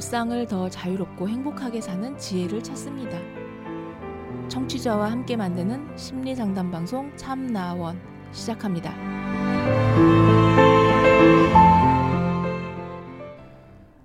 [0.00, 3.18] 일상을 더 자유롭고 행복하게 사는 지혜를 찾습니다.
[4.48, 8.00] 청취자와 함께 만드는 심리 상담 방송 참나원
[8.32, 8.94] 시작합니다.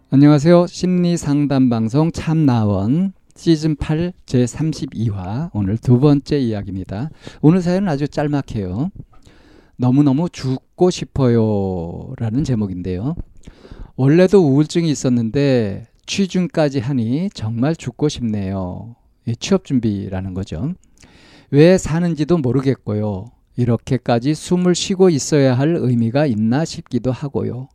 [0.09, 0.67] 안녕하세요.
[0.67, 7.09] 심리 상담 방송 참나원 시즌 8 제 32화 오늘 두 번째 이야기입니다.
[7.41, 8.91] 오늘 사연은 아주 짤막해요.
[9.77, 13.15] 너무너무 죽고 싶어요라는 제목인데요.
[13.97, 18.95] 원래도 우울증이 있었는데 취중까지 하니 정말 죽고 싶네요.
[19.39, 20.73] 취업 준비라는 거죠.
[21.49, 23.27] 왜 사는지도 모르겠고요.
[23.55, 27.69] 이렇게까지 숨을 쉬고 있어야 할 의미가 있나 싶기도 하고요.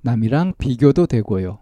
[0.00, 1.58] 남이랑 비교도 되고요.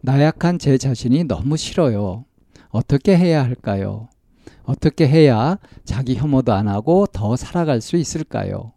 [0.00, 2.24] 나약한 제 자신이 너무 싫어요.
[2.70, 4.08] 어떻게 해야 할까요?
[4.64, 8.72] 어떻게 해야 자기 혐오도 안 하고 더 살아갈 수 있을까요?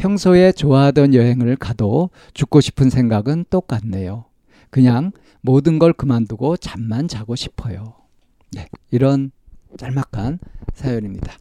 [0.00, 4.24] 평소에 좋아하던 여행을 가도 죽고 싶은 생각은 똑같네요.
[4.70, 7.96] 그냥 모든 걸 그만두고 잠만 자고 싶어요.
[8.52, 9.30] 네, 이런
[9.76, 10.38] 짤막한
[10.72, 11.36] 사연입니다.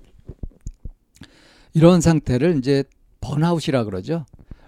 [1.74, 2.84] 이런 상태를 이제
[3.22, 4.26] 번아웃이라 그러죠.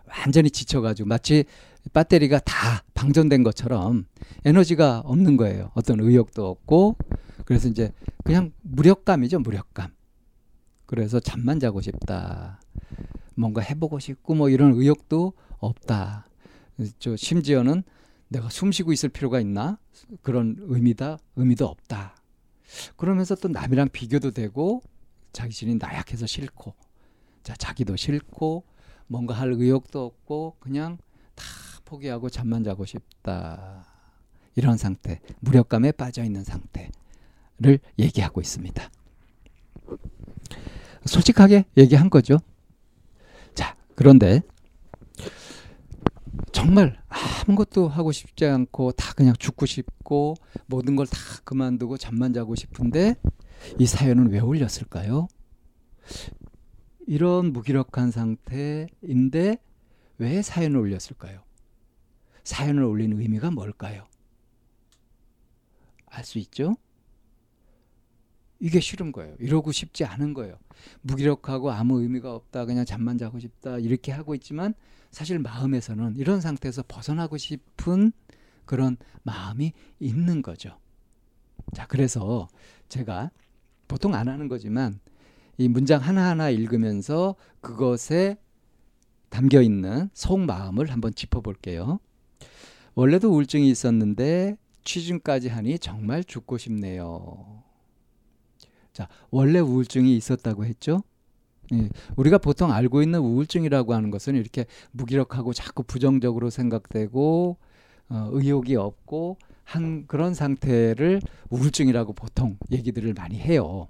[0.08, 1.44] 완전히 지쳐가지고 마치
[1.92, 4.06] 배터리가 다 방전된 것처럼
[4.46, 5.72] 에너지가 없는 거예요.
[5.74, 6.96] 어떤 의욕도 없고
[7.44, 7.92] 그래서 이제
[8.24, 9.92] 그냥 무력감이죠, 무력감.
[10.86, 12.62] 그래서 잠만 자고 싶다.
[13.36, 16.28] 뭔가 해보고 싶고 뭐 이런 의욕도 없다.
[17.00, 17.84] 저 심지어는
[18.28, 19.78] 내가 숨 쉬고 있을 필요가 있나
[20.22, 22.16] 그런 의미다 의미도 없다.
[22.96, 24.82] 그러면서 또 남이랑 비교도 되고
[25.34, 26.74] 자기 신이 나약해서 싫고
[27.44, 28.64] 자 자기도 싫고
[29.08, 30.98] 뭔가 할 의욕도 없고 그냥
[31.36, 31.44] 다
[31.86, 33.86] 포기하고 잠만 자고 싶다.
[34.56, 38.90] 이런 상태, 무력감에 빠져 있는 상태를 얘기하고 있습니다.
[41.06, 42.38] 솔직하게 얘기한 거죠.
[44.02, 44.42] 그런데
[46.52, 50.34] 정말 아무것도 하고 싶지 않고 다 그냥 죽고 싶고
[50.66, 53.14] 모든 걸 다 그만두고 잠만 자고 싶은데
[53.78, 55.28] 이 사연은 왜 올렸을까요?
[57.06, 59.58] 이런 무기력한 상태인데
[60.18, 61.44] 왜 사연을 올렸을까요?
[62.44, 64.08] 사연을 올린 의미가 뭘까요?
[66.08, 66.76] 알 수 있죠?
[68.62, 69.36] 이게 싫은 거예요.
[69.40, 70.56] 이러고 싶지 않은 거예요.
[71.02, 72.66] 무기력하고 아무 의미가 없다.
[72.66, 73.80] 그냥 잠만 자고 싶다.
[73.80, 74.76] 이렇게 하고 있지만
[75.10, 78.12] 사실 마음에서는 이런 상태에서 벗어나고 싶은
[78.66, 80.78] 그런 마음이 있는 거죠.
[81.74, 82.48] 자, 그래서
[82.88, 83.32] 제가
[83.88, 85.00] 보통 안 하는 거지만
[85.58, 88.38] 이 문장 하나하나 읽으면서 그것에
[89.30, 92.00] 담겨 있는 속마음을 한번 짚어볼게요.
[92.94, 97.64] 원래도 우울증이 있었는데 취중까지 하니 정말 죽고 싶네요.
[98.94, 101.04] 자, 원래 우울증이 있었다고 했죠?
[101.74, 107.58] 예, 우리가 보통 알고 있는 우울증이라고 하는 것은 이렇게 무기력하고 자꾸 부정적으로 생각되고
[108.10, 113.88] 어, 의욕이 없고 한 그런 상태를 우울증이라고 보통 얘기들을 많이 해요.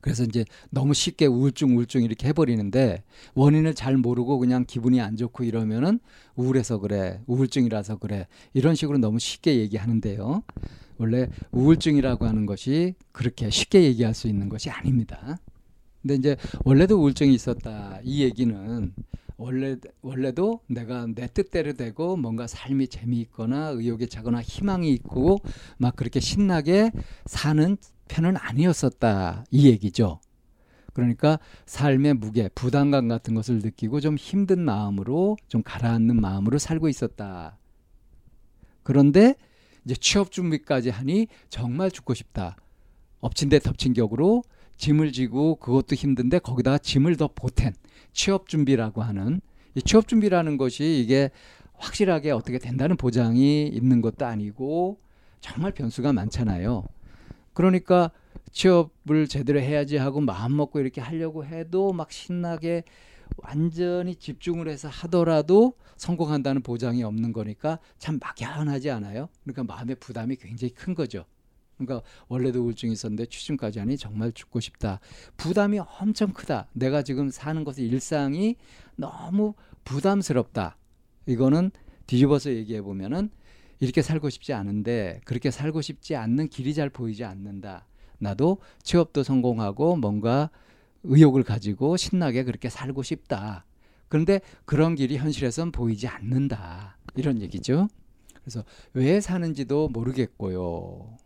[0.00, 3.02] 그래서 이제 너무 쉽게 우울증 우울증 이렇게 해버리는데
[3.34, 5.98] 원인을 잘 모르고 그냥 기분이 안 좋고 이러면은
[6.36, 10.44] 우울해서 그래 우울증이라서 그래 이런 식으로 너무 쉽게 얘기하는데요.
[10.98, 15.38] 원래 우울증이라고 하는 것이 그렇게 쉽게 얘기할 수 있는 것이 아닙니다.
[16.02, 18.00] 근데 이제 원래도 우울증이 있었다.
[18.02, 18.92] 이 얘기는
[19.36, 25.38] 원래 원래도 내가 내 뜻대로 되고 뭔가 삶이 재미있거나 의욕에 차거나 희망이 있고
[25.76, 26.90] 막 그렇게 신나게
[27.26, 27.76] 사는
[28.08, 29.44] 편은 아니었었다.
[29.50, 30.20] 이 얘기죠.
[30.92, 37.56] 그러니까 삶의 무게, 부담감 같은 것을 느끼고 좀 힘든 마음으로 좀 가라앉는 마음으로 살고 있었다.
[38.82, 39.36] 그런데
[39.88, 42.56] 이제 취업 준비까지 하니 정말 죽고 싶다.
[43.20, 44.44] 엎친 데 덮친 격으로
[44.76, 47.72] 짐을 지고 그것도 힘든데 거기다가 짐을 더 보탠
[48.12, 49.40] 취업 준비라고 하는
[49.74, 51.30] 이 취업 준비라는 것이 이게
[51.72, 55.00] 확실하게 어떻게 된다는 보장이 있는 것도 아니고
[55.40, 56.84] 정말 변수가 많잖아요.
[57.54, 58.10] 그러니까
[58.52, 62.84] 취업을 제대로 해야지 하고 마음 먹고 이렇게 하려고 해도 막 신나게
[63.36, 69.28] 완전히 집중을 해서 하더라도 성공한다는 보장이 없는 거니까 참 막연하지 않아요?
[69.44, 71.24] 그러니까 마음의 부담이 굉장히 큰 거죠.
[71.76, 75.00] 그러니까 원래도 우울증이 있었는데 취중까지 하니 정말 죽고 싶다.
[75.36, 76.68] 부담이 엄청 크다.
[76.72, 78.56] 내가 지금 사는 것의 일상이
[78.96, 79.54] 너무
[79.84, 80.76] 부담스럽다.
[81.26, 81.70] 이거는
[82.06, 83.30] 뒤집어서 얘기해 보면은
[83.80, 87.86] 이렇게 살고 싶지 않은데 그렇게 살고 싶지 않는 길이 잘 보이지 않는다.
[88.18, 90.50] 나도 취업도 성공하고 뭔가
[91.04, 93.64] 의욕을 가지고 신나게 그렇게 살고 싶다.
[94.08, 96.98] 그런데 그런 길이 현실에선 보이지 않는다.
[97.14, 97.88] 이런 얘기죠.
[98.42, 98.64] 그래서
[98.94, 101.16] 왜 사는지도 모르겠고요.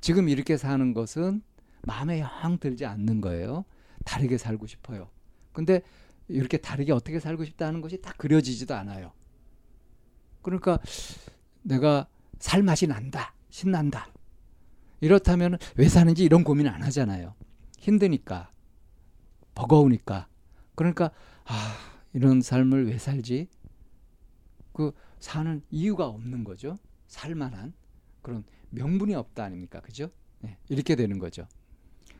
[0.00, 1.42] 지금 이렇게 사는 것은
[1.82, 3.64] 마음에 영 들지 않는 거예요.
[4.04, 5.10] 다르게 살고 싶어요.
[5.52, 5.82] 근데
[6.28, 9.12] 이렇게 다르게 어떻게 살고 싶다는 것이 딱 그려지지도 않아요.
[10.42, 10.78] 그러니까
[11.62, 12.06] 내가
[12.38, 13.34] 살 맛이 난다.
[13.50, 14.08] 신난다.
[15.00, 17.34] 이렇다면 왜 사는지 이런 고민 안 하잖아요.
[17.78, 18.50] 힘드니까.
[19.58, 20.28] 버거우니까.
[20.76, 21.10] 그러니까
[21.44, 21.76] 아,
[22.12, 23.48] 이런 삶을 왜 살지?
[24.72, 26.78] 그 사는 이유가 없는 거죠.
[27.08, 27.72] 살만한
[28.22, 29.80] 그런 명분이 없다 아닙니까?
[29.80, 30.10] 그죠?
[30.40, 31.48] 네, 이렇게 되는 거죠.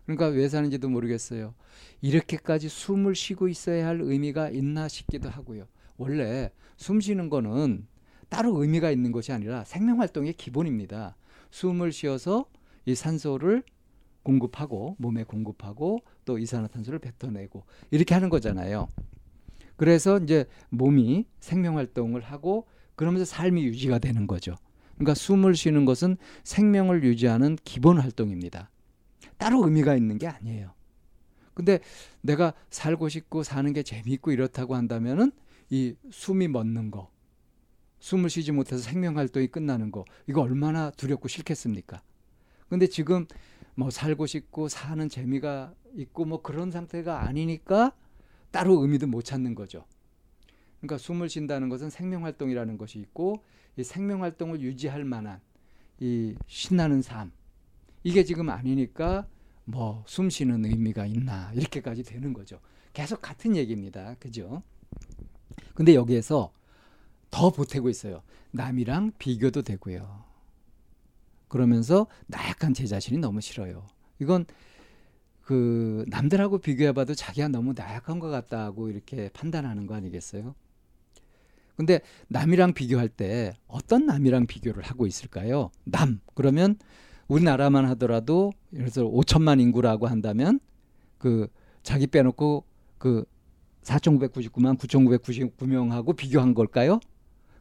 [0.05, 1.55] 그러니까 왜 사는지도 모르겠어요.
[2.01, 5.69] 이렇게까지 숨을 쉬고 있어야 할 의미가 있나 싶기도 하고요.
[5.97, 7.87] 원래 숨 쉬는 거는
[8.29, 11.17] 따로 의미가 있는 것이 아니라 생명 활동의 기본입니다.
[11.51, 12.47] 숨을 쉬어서
[12.85, 13.63] 이 산소를
[14.23, 18.89] 공급하고 몸에 공급하고 또 이산화탄소를 뱉어내고 이렇게 하는 거잖아요.
[19.77, 22.67] 그래서 이제 몸이 생명 활동을 하고
[22.97, 24.57] 그러면서 삶이 유지가 되는 거죠.
[24.97, 28.71] 그러니까 숨을 쉬는 것은 생명을 유지하는 기본 활동입니다.
[29.37, 30.75] 따로 의미가 있는 게 아니에요.
[31.55, 31.81] 근데
[32.21, 35.33] 내가 살고 싶고 사는 게 재미있고 이렇다고 한다면은
[35.71, 37.11] 이 숨이 멎는 거,
[38.01, 42.01] 숨을 쉬지 못해서 생명 활동이 끝나는 거, 이거 얼마나 두렵고 싫겠습니까?
[42.69, 43.27] 근데 지금
[43.79, 47.95] 뭐 살고 싶고 사는 재미가 있고 뭐 그런 상태가 아니니까
[48.51, 49.85] 따로 의미도 못 찾는 거죠.
[50.81, 53.45] 그러니까 숨을 쉰다는 것은 생명 활동이라는 것이 있고
[53.77, 55.41] 이 생명 활동을 유지할 만한
[56.01, 57.31] 이 신나는 삶
[58.03, 59.29] 이게 지금 아니니까
[59.65, 62.59] 뭐 숨 쉬는 의미가 있나 이렇게까지 되는 거죠.
[62.93, 64.17] 계속 같은 얘기입니다.
[64.19, 64.65] 그죠?
[65.75, 66.53] 근데 여기에서
[67.31, 68.23] 더 보태고 있어요.
[68.51, 70.25] 남이랑 비교도 되고요.
[71.49, 73.87] 그러면서 나약한 제 자신이 너무 싫어요.
[74.19, 74.47] 이건
[75.43, 80.55] 그 남들하고 비교해봐도 자기가 너무 나약한 것 같다고 이렇게 판단하는 거 아니겠어요?
[81.77, 85.71] 근데 남이랑 비교할 때 어떤 남이랑 비교를 하고 있을까요?
[85.85, 86.77] 남 그러면
[87.29, 90.61] 우리나라만 하더라도 예를 들어 5천만 인구라고 한다면
[91.19, 91.49] 그
[91.83, 92.65] 자기 빼놓고
[92.99, 93.25] 그
[93.85, 97.01] 4,999만 9,999명하고 비교한 걸까요?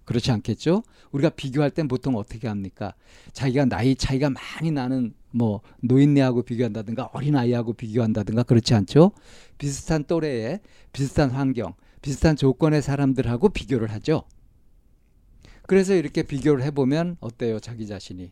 [0.07, 0.83] 그렇지 않겠죠?
[1.12, 2.94] 우리가 비교할 땐 보통 어떻게 합니까?
[3.33, 9.12] 자기가 나이 차이가 많이 나는 뭐 노인네하고 비교한다든가 어린아이하고 비교한다든가 그렇지 않죠?
[9.57, 10.62] 비슷한 또래에
[10.94, 14.24] 비슷한 환경, 비슷한 조건의 사람들하고 비교를 하죠.
[15.63, 17.59] 그래서 이렇게 비교를 해보면 어때요?
[17.59, 18.31] 자기 자신이.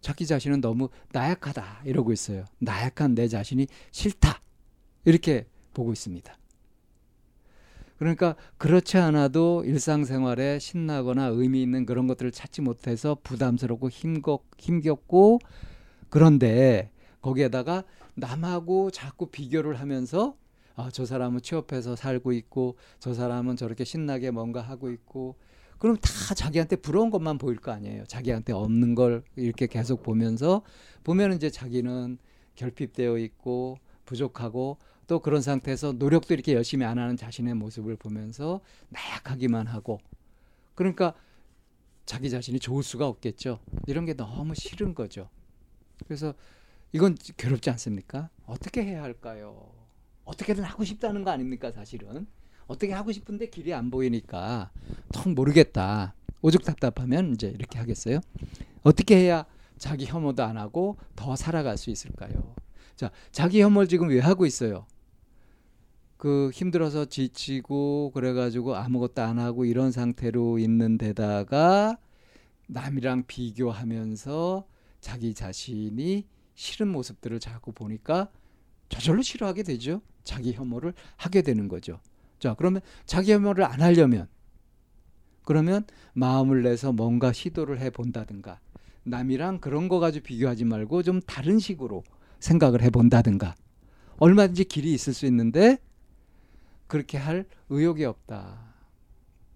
[0.00, 2.46] 자기 자신은 너무 나약하다 이러고 있어요.
[2.58, 4.40] 나약한 내 자신이 싫다.
[5.04, 6.34] 이렇게 보고 있습니다.
[8.02, 15.38] 그러니까 그렇지 않아도 일상생활에 신나거나 의미 있는 그런 것들을 찾지 못해서 부담스럽고 힘겹, 힘겹고
[16.08, 16.90] 그런데
[17.20, 17.84] 거기에다가
[18.16, 20.34] 남하고 자꾸 비교를 하면서
[20.74, 25.36] 아, 저 사람은 취업해서 살고 있고 저 사람은 저렇게 신나게 뭔가 하고 있고
[25.78, 28.02] 그럼 다 자기한테 부러운 것만 보일 거 아니에요.
[28.08, 30.62] 자기한테 없는 걸 이렇게 계속 보면서
[31.04, 32.18] 보면 이제 자기는
[32.56, 38.60] 결핍되어 있고 부족하고 또 그런 상태에서 노력도 이렇게 열심히 안 하는 자신의 모습을 보면서
[38.90, 40.00] 나약하기만 하고
[40.74, 41.14] 그러니까
[42.06, 43.60] 자기 자신이 좋을 수가 없겠죠.
[43.86, 45.28] 이런 게 너무 싫은 거죠.
[46.06, 46.34] 그래서
[46.92, 48.28] 이건 괴롭지 않습니까?
[48.46, 49.70] 어떻게 해야 할까요?
[50.24, 52.26] 어떻게든 하고 싶다는 거 아닙니까, 사실은?
[52.66, 54.70] 어떻게 하고 싶은데 길이 안 보이니까
[55.12, 56.14] 통 모르겠다.
[56.42, 58.20] 오죽 답답하면 이제 이렇게 하겠어요.
[58.82, 59.46] 어떻게 해야
[59.78, 62.54] 자기 혐오도 안 하고 더 살아갈 수 있을까요?
[62.96, 64.86] 자, 자기 혐오를 지금 왜 하고 있어요?
[66.22, 71.98] 그 힘들어서 지치고 그래가지고 아무것도 안 하고 이런 상태로 있는 데다가
[72.68, 74.64] 남이랑 비교하면서
[75.00, 76.24] 자기 자신이
[76.54, 78.30] 싫은 모습들을 자꾸 보니까
[78.88, 80.00] 저절로 싫어하게 되죠.
[80.22, 81.98] 자기 혐오를 하게 되는 거죠.
[82.38, 84.28] 자, 그러면 자기 혐오를 안 하려면
[85.44, 88.60] 그러면 마음을 내서 뭔가 시도를 해 본다든가
[89.02, 92.04] 남이랑 그런 거 가지고 비교하지 말고 좀 다른 식으로
[92.38, 93.56] 생각을 해 본다든가
[94.18, 95.78] 얼마든지 길이 있을 수 있는데
[96.92, 98.74] 그렇게 할 의욕이 없다.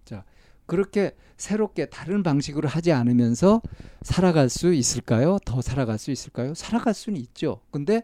[0.05, 0.23] 자,
[0.65, 3.61] 그렇게 새롭게 다른 방식으로 하지 않으면서
[4.01, 5.37] 살아갈 수 있을까요?
[5.45, 6.55] 더 살아갈 수 있을까요?
[6.55, 7.61] 살아갈 수는 있죠.
[7.69, 8.01] 근데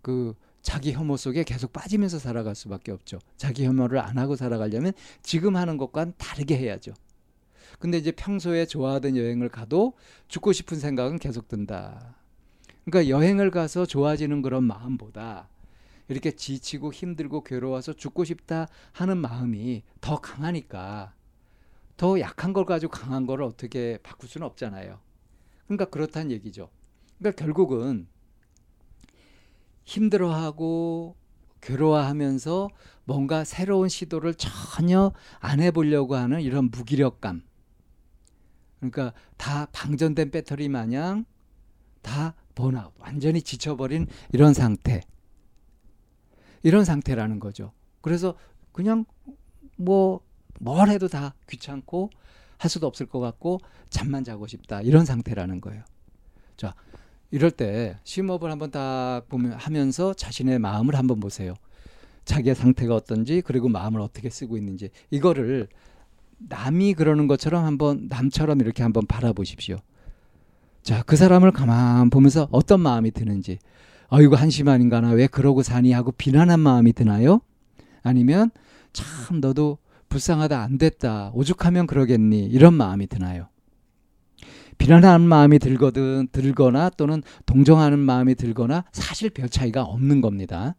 [0.00, 3.18] 그 자기 혐오 속에 계속 빠지면서 살아갈 수밖에 없죠.
[3.36, 4.92] 자기 혐오를 안 하고 살아가려면
[5.24, 6.94] 지금 하는 것과는 다르게 해야죠.
[7.80, 9.94] 근데 이제 평소에 좋아하던 여행을 가도
[10.28, 12.14] 죽고 싶은 생각은 계속 든다.
[12.84, 15.48] 그러니까 여행을 가서 좋아지는 그런 마음보다
[16.10, 21.14] 이렇게 지치고 힘들고 괴로워서 죽고 싶다 하는 마음이 더 강하니까
[21.96, 24.98] 더 약한 걸 가지고 강한 걸 어떻게 바꿀 수는 없잖아요.
[25.66, 26.68] 그러니까 그렇다는 얘기죠.
[27.18, 28.08] 그러니까 결국은
[29.84, 31.14] 힘들어하고
[31.60, 32.70] 괴로워하면서
[33.04, 37.42] 뭔가 새로운 시도를 전혀 안 해보려고 하는 이런 무기력감.
[38.78, 41.24] 그러니까 다 방전된 배터리 마냥
[42.02, 45.02] 다 번아웃, 완전히 지쳐버린 이런 상태.
[46.62, 47.72] 이런 상태라는 거죠.
[48.00, 48.34] 그래서
[48.72, 49.04] 그냥
[49.76, 50.20] 뭐
[50.60, 52.10] 뭘 해도 다 귀찮고
[52.58, 55.82] 할 수도 없을 것 같고 잠만 자고 싶다 이런 상태라는 거예요.
[56.56, 56.74] 자
[57.30, 61.54] 이럴 때 심호흡을 한번 딱 보면 하면서 자신의 마음을 한번 보세요.
[62.26, 65.68] 자기의 상태가 어떤지 그리고 마음을 어떻게 쓰고 있는지 이거를
[66.38, 69.78] 남이 그러는 것처럼 한번 남처럼 이렇게 한번 바라보십시오.
[70.82, 73.58] 자, 그 사람을 가만 보면서 어떤 마음이 드는지.
[74.10, 77.40] 아, 이거 한심 한인가 나 왜 그러고 사니 하고 비난한 마음이 드나요?
[78.02, 78.50] 아니면
[78.92, 83.48] 참 너도 불쌍하다 안 됐다 오죽하면 그러겠니 이런 마음이 드나요?
[84.78, 90.74] 비난하는 마음이 들거든 들거나 또는 동정하는 마음이 들거나 사실 별 차이가 없는 겁니다.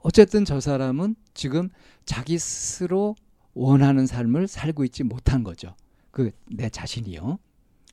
[0.00, 1.68] 어쨌든 저 사람은 지금
[2.06, 3.16] 자기 스스로
[3.54, 5.74] 원하는 삶을 살고 있지 못한 거죠.
[6.10, 7.38] 그 내 자신이요.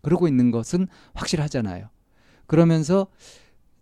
[0.05, 1.89] 그러고 있는 것은 확실하잖아요.
[2.45, 3.07] 그러면서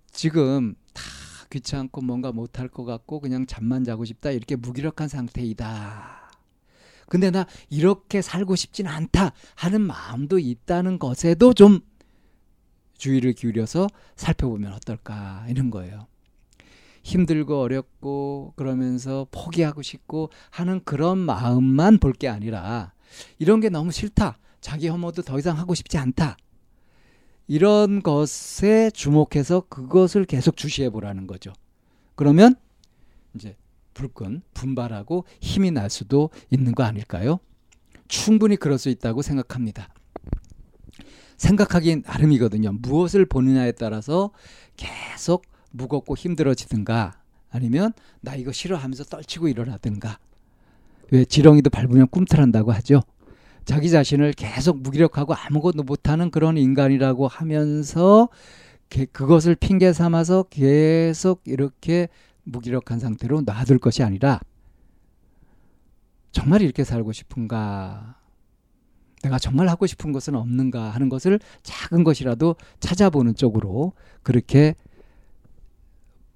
[0.10, 1.04] 지금 다
[1.50, 6.32] 귀찮고 뭔가 못할 것 같고 그냥 잠만 자고 싶다 이렇게 무기력한 상태이다.
[7.10, 11.82] 근데 나 이렇게 살고 싶진 않다 하는 마음도 있다는 것에도 좀
[12.98, 16.08] 주의를 기울여서 살펴보면 어떨까 이런 거예요.
[17.04, 22.94] 힘들고 어렵고 그러면서 포기하고 싶고 하는 그런 마음만 볼 게 아니라
[23.40, 24.40] 이런 게 너무 싫다.
[24.64, 26.38] 자기 혐오도 더 이상 하고 싶지 않다.
[27.48, 31.52] 이런 것에 주목해서 그것을 계속 주시해 보라는 거죠.
[32.16, 32.56] 그러면
[33.36, 33.58] 이제
[33.94, 37.40] 불끈 분발하고 힘이 날 수도 있는 거 아닐까요?
[38.08, 39.90] 충분히 그럴 수 있다고 생각합니다.
[41.36, 42.72] 생각하기 나름이거든요.
[42.72, 44.32] 무엇을 보느냐에 따라서
[44.78, 47.92] 계속 무겁고 힘들어지든가 아니면
[48.22, 50.20] 나 이거 싫어하면서 떨치고 일어나든가
[51.12, 53.02] 왜 지렁이도 밟으면 꿈틀한다고 하죠.
[53.66, 58.30] 자기 자신을 계속 무기력하고 아무것도 못하는 그런 인간이라고 하면서
[59.12, 62.10] 그것을 핑계 삼아서 계속 이렇게
[62.44, 64.40] 무기력한 상태로 놔둘 것이 아니라
[66.32, 68.18] 정말 이렇게 살고 싶은가
[69.24, 74.76] 내가 정말 하고 싶은 것은 없는가 하는 것을 작은 것이라도 찾아보는 쪽으로 그렇게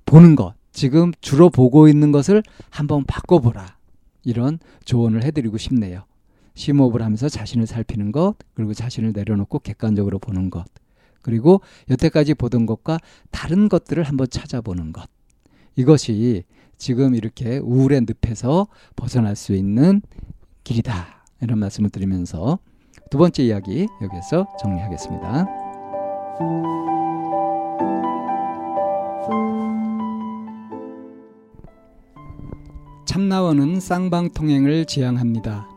[0.06, 3.78] 보는 것, 지금 주로 보고 있는 것을 한번 바꿔보라.
[4.24, 6.07] 이런 조언을 해드리고 싶네요.
[6.58, 10.66] 심호흡을 하면서 자신을 살피는 것, 그리고 자신을 내려놓고 객관적으로 보는 것,
[11.22, 13.00] 그리고 여태까지 보던 것과
[13.30, 15.08] 다른 것들을 한번 찾아보는 것.
[15.76, 16.44] 이것이
[16.78, 20.02] 지금 이렇게 우울의 늪에서 벗어날 수 있는
[20.64, 21.24] 길이다.
[21.42, 22.58] 이런 말씀을 드리면서
[23.12, 25.46] 두 번째 이야기 여기서 정리하겠습니다.
[33.06, 35.77] 참나원은 쌍방통행을 지향합니다.